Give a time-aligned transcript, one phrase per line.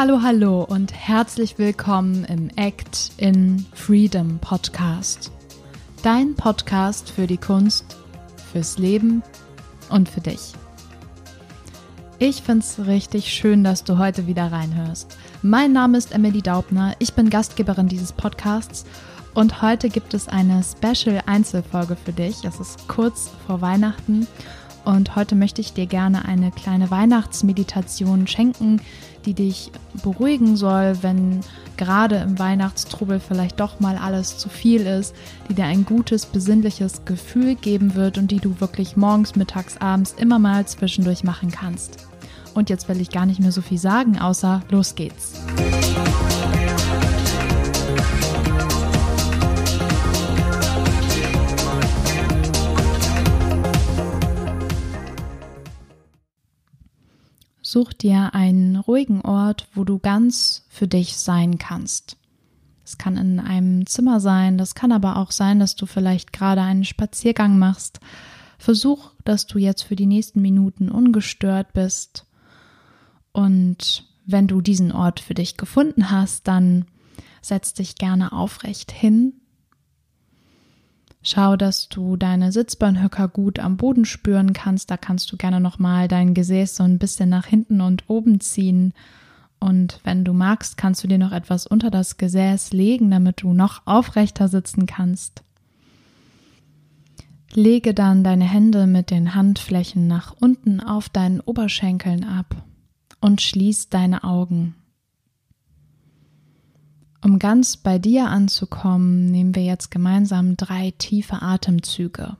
[0.00, 5.32] Hallo, hallo und herzlich willkommen im Act in Freedom Podcast.
[6.04, 7.96] Dein Podcast für die Kunst,
[8.52, 9.24] fürs Leben
[9.90, 10.52] und für dich.
[12.20, 15.18] Ich finde es richtig schön, dass du heute wieder reinhörst.
[15.42, 18.86] Mein Name ist Emily Daubner, ich bin Gastgeberin dieses Podcasts
[19.34, 22.44] und heute gibt es eine Special Einzelfolge für dich.
[22.44, 24.28] Es ist kurz vor Weihnachten
[24.84, 28.80] und heute möchte ich dir gerne eine kleine Weihnachtsmeditation schenken,
[29.28, 29.70] die dich
[30.02, 31.40] beruhigen soll, wenn
[31.76, 35.14] gerade im Weihnachtstrubel vielleicht doch mal alles zu viel ist,
[35.48, 40.14] die dir ein gutes, besinnliches Gefühl geben wird und die du wirklich morgens, mittags, abends
[40.16, 42.08] immer mal zwischendurch machen kannst.
[42.54, 45.34] Und jetzt will ich gar nicht mehr so viel sagen, außer los geht's.
[57.70, 62.16] Such dir einen ruhigen Ort, wo du ganz für dich sein kannst.
[62.82, 66.62] Es kann in einem Zimmer sein, das kann aber auch sein, dass du vielleicht gerade
[66.62, 68.00] einen Spaziergang machst.
[68.56, 72.24] Versuch, dass du jetzt für die nächsten Minuten ungestört bist.
[73.32, 76.86] Und wenn du diesen Ort für dich gefunden hast, dann
[77.42, 79.34] setz dich gerne aufrecht hin
[81.22, 84.90] Schau, dass du deine Sitzbeinhöcker gut am Boden spüren kannst.
[84.90, 88.94] Da kannst du gerne nochmal dein Gesäß so ein bisschen nach hinten und oben ziehen.
[89.60, 93.52] Und wenn du magst, kannst du dir noch etwas unter das Gesäß legen, damit du
[93.52, 95.42] noch aufrechter sitzen kannst.
[97.52, 102.62] Lege dann deine Hände mit den Handflächen nach unten auf deinen Oberschenkeln ab
[103.20, 104.74] und schließ deine Augen.
[107.28, 112.38] Um ganz bei dir anzukommen, nehmen wir jetzt gemeinsam drei tiefe Atemzüge.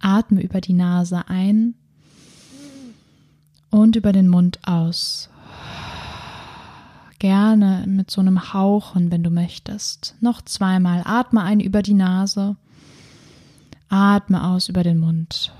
[0.00, 1.74] Atme über die Nase ein
[3.68, 5.28] und über den Mund aus.
[7.18, 10.16] Gerne mit so einem Hauchen, wenn du möchtest.
[10.22, 11.02] Noch zweimal.
[11.04, 12.56] Atme ein über die Nase.
[13.90, 15.52] Atme aus über den Mund.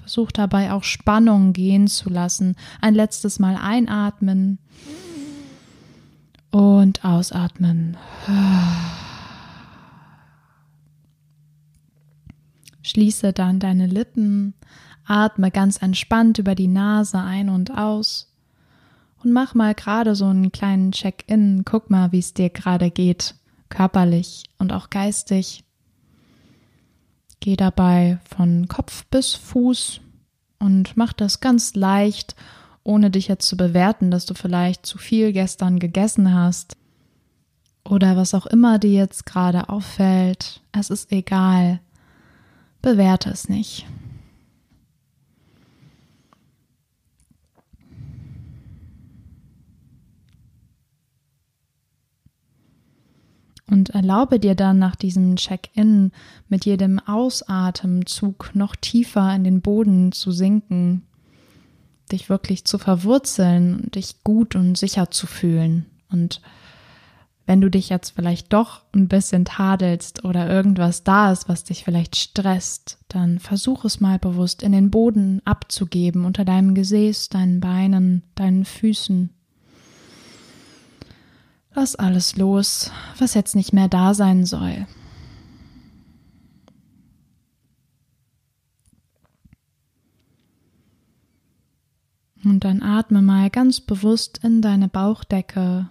[0.00, 2.56] Versuch dabei auch Spannung gehen zu lassen.
[2.80, 4.58] Ein letztes Mal einatmen.
[6.52, 7.96] Und ausatmen.
[12.82, 14.54] Schließe dann deine Lippen,
[15.06, 18.32] atme ganz entspannt über die Nase ein und aus
[19.22, 21.64] und mach mal gerade so einen kleinen Check-in.
[21.64, 23.34] Guck mal, wie es dir gerade geht,
[23.68, 25.64] körperlich und auch geistig.
[27.40, 30.00] Geh dabei von Kopf bis Fuß
[30.58, 32.36] und mach das ganz leicht
[32.84, 36.76] ohne dich jetzt zu bewerten, dass du vielleicht zu viel gestern gegessen hast
[37.84, 40.60] oder was auch immer dir jetzt gerade auffällt.
[40.72, 41.80] Es ist egal.
[42.80, 43.86] Bewerte es nicht.
[53.66, 56.12] Und erlaube dir dann nach diesem Check-in
[56.48, 61.06] mit jedem Ausatemzug noch tiefer in den Boden zu sinken
[62.12, 65.86] dich wirklich zu verwurzeln und dich gut und sicher zu fühlen.
[66.10, 66.40] Und
[67.46, 71.84] wenn du dich jetzt vielleicht doch ein bisschen tadelst oder irgendwas da ist, was dich
[71.84, 77.60] vielleicht stresst, dann versuch es mal bewusst in den Boden abzugeben, unter deinem Gesäß, deinen
[77.60, 79.30] Beinen, deinen Füßen.
[81.74, 84.86] Lass alles los, was jetzt nicht mehr da sein soll.
[92.44, 95.88] Und dann atme mal ganz bewusst in deine Bauchdecke.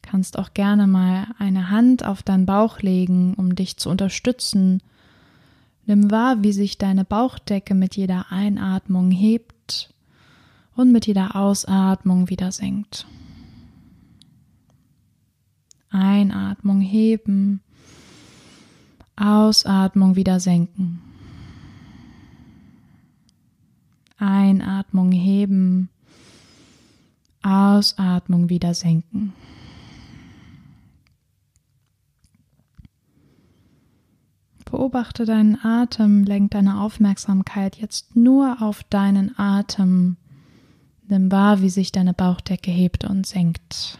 [0.00, 4.82] Kannst auch gerne mal eine Hand auf deinen Bauch legen, um dich zu unterstützen.
[5.86, 9.92] Nimm wahr, wie sich deine Bauchdecke mit jeder Einatmung hebt
[10.74, 13.06] und mit jeder Ausatmung wieder senkt.
[15.90, 17.60] Einatmung heben,
[19.16, 21.11] Ausatmung wieder senken.
[24.60, 25.88] Einatmung heben,
[27.42, 29.32] Ausatmung wieder senken.
[34.70, 40.16] Beobachte deinen Atem, lenk deine Aufmerksamkeit jetzt nur auf deinen Atem.
[41.08, 43.98] Nimm wahr, wie sich deine Bauchdecke hebt und senkt.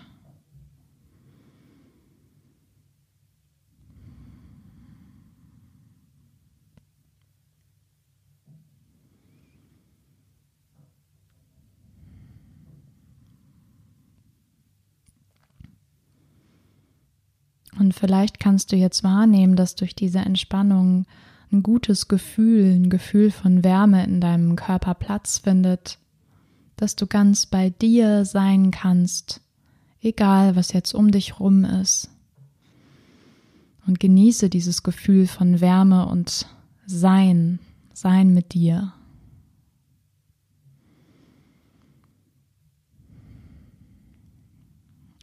[17.93, 21.07] Vielleicht kannst du jetzt wahrnehmen, dass durch diese Entspannung
[21.53, 25.99] ein gutes Gefühl, ein Gefühl von Wärme in deinem Körper Platz findet.
[26.77, 29.41] dass du ganz bei dir sein kannst,
[30.01, 32.11] egal was jetzt um dich rum ist.
[33.87, 36.47] Und genieße dieses Gefühl von Wärme und
[36.87, 37.61] Sein,
[37.93, 38.93] Sein mit dir.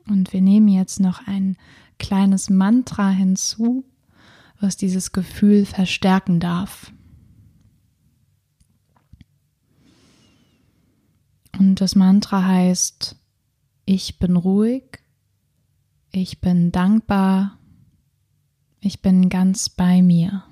[0.10, 1.56] Und wir nehmen jetzt noch ein
[2.00, 3.86] kleines Mantra hinzu,
[4.60, 6.92] was dieses Gefühl verstärken darf.
[11.58, 13.18] Und das Mantra heißt,
[13.86, 15.00] ich bin ruhig,
[16.12, 17.60] ich bin dankbar,
[18.80, 20.44] ich bin ganz bei mir.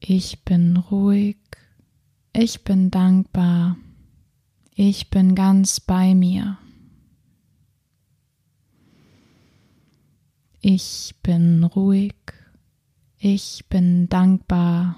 [0.00, 1.38] Ich bin ruhig,
[2.32, 3.76] ich bin dankbar,
[4.80, 6.56] ich bin ganz bei mir.
[10.60, 12.14] Ich bin ruhig,
[13.18, 14.94] ich bin dankbar,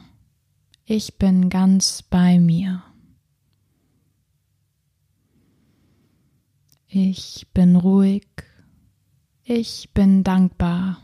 [0.85, 2.83] ich bin ganz bei mir.
[6.87, 8.29] Ich bin ruhig,
[9.45, 10.99] ich bin dankbar,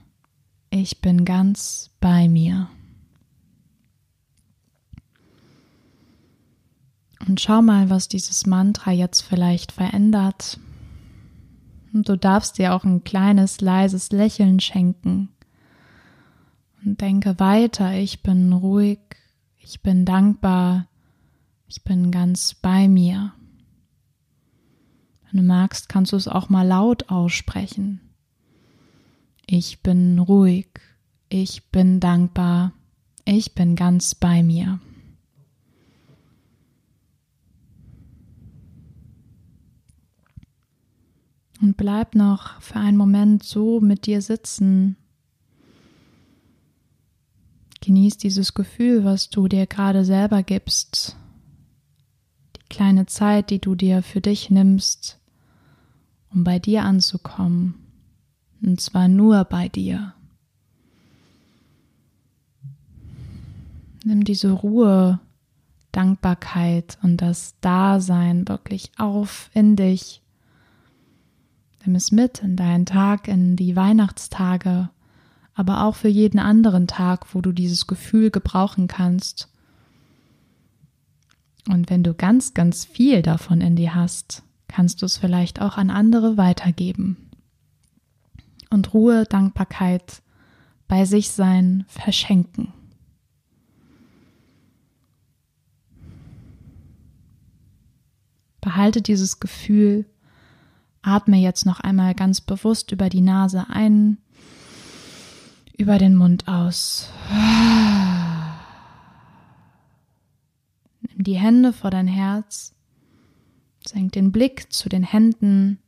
[0.69, 2.69] ich bin ganz bei mir.
[7.27, 10.61] Und schau mal, was dieses Mantra jetzt vielleicht verändert.
[11.93, 15.31] Und du darfst dir auch ein kleines, leises Lächeln schenken.
[16.85, 19.01] Und denke weiter, ich bin ruhig,
[19.59, 20.87] ich bin dankbar,
[21.67, 23.33] ich bin ganz bei mir.
[25.25, 28.01] Wenn du magst, kannst du es auch mal laut aussprechen.
[29.47, 30.69] Ich bin ruhig,
[31.29, 32.73] ich bin dankbar,
[33.25, 34.79] ich bin ganz bei mir.
[41.61, 44.97] Und bleib noch für einen Moment so mit dir sitzen.
[47.81, 51.17] Genieß dieses Gefühl, was du dir gerade selber gibst.
[52.57, 55.19] Die kleine Zeit, die du dir für dich nimmst,
[56.31, 57.75] um bei dir anzukommen.
[58.63, 60.15] Und zwar nur bei dir.
[64.05, 65.21] Nimm diese Ruhe,
[65.93, 70.23] Dankbarkeit und das Dasein wirklich auf in dich
[71.87, 74.91] Nimm es mit in deinen Tag, in die Weihnachtstage,
[75.55, 79.49] aber auch für jeden anderen Tag, wo du dieses Gefühl gebrauchen kannst.
[81.69, 85.77] Und wenn du ganz, ganz viel davon in dir hast, kannst du es vielleicht auch
[85.77, 87.31] an andere weitergeben.
[88.69, 90.23] Und Ruhe, Dankbarkeit,
[90.89, 92.73] bei sich sein, verschenken.
[98.61, 100.07] Behalte dieses Gefühl
[101.07, 104.19] Atme jetzt noch einmal ganz bewusst über die Nase ein,
[105.77, 107.09] über den Mund aus.
[111.01, 112.75] Nimm die Hände vor dein Herz,
[113.87, 115.79] senk den Blick zu den Händen,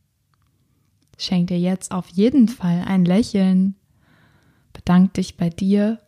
[1.17, 3.75] schenk dir jetzt auf jeden Fall ein Lächeln,
[4.73, 5.99] bedank dich bei dir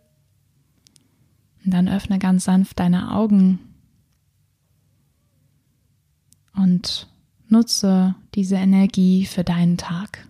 [1.65, 3.59] und dann öffne ganz sanft deine Augen
[6.55, 7.09] und
[7.51, 10.27] Nutze diese Energie für deinen Tag.